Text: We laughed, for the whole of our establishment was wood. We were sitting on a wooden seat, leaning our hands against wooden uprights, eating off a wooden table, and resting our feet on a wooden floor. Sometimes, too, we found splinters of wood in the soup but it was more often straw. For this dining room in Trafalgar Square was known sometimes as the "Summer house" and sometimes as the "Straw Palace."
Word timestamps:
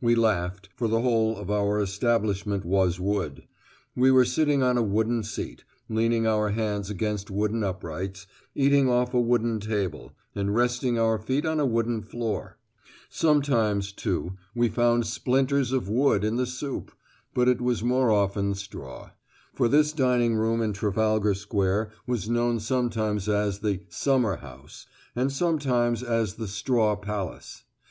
We 0.00 0.14
laughed, 0.14 0.70
for 0.74 0.88
the 0.88 1.02
whole 1.02 1.36
of 1.36 1.50
our 1.50 1.78
establishment 1.78 2.64
was 2.64 2.98
wood. 2.98 3.42
We 3.94 4.10
were 4.10 4.24
sitting 4.24 4.62
on 4.62 4.78
a 4.78 4.82
wooden 4.82 5.22
seat, 5.24 5.62
leaning 5.90 6.26
our 6.26 6.48
hands 6.52 6.88
against 6.88 7.30
wooden 7.30 7.62
uprights, 7.62 8.26
eating 8.54 8.88
off 8.88 9.12
a 9.12 9.20
wooden 9.20 9.60
table, 9.60 10.14
and 10.34 10.54
resting 10.54 10.98
our 10.98 11.18
feet 11.18 11.44
on 11.44 11.60
a 11.60 11.66
wooden 11.66 12.00
floor. 12.00 12.56
Sometimes, 13.10 13.92
too, 13.92 14.38
we 14.54 14.70
found 14.70 15.06
splinters 15.06 15.70
of 15.70 15.86
wood 15.86 16.24
in 16.24 16.36
the 16.36 16.46
soup 16.46 16.90
but 17.34 17.46
it 17.46 17.60
was 17.60 17.84
more 17.84 18.10
often 18.10 18.54
straw. 18.54 19.10
For 19.52 19.68
this 19.68 19.92
dining 19.92 20.36
room 20.36 20.62
in 20.62 20.72
Trafalgar 20.72 21.34
Square 21.34 21.90
was 22.06 22.26
known 22.26 22.58
sometimes 22.58 23.28
as 23.28 23.58
the 23.58 23.82
"Summer 23.90 24.36
house" 24.36 24.86
and 25.14 25.30
sometimes 25.30 26.02
as 26.02 26.36
the 26.36 26.48
"Straw 26.48 26.96
Palace." 26.96 27.64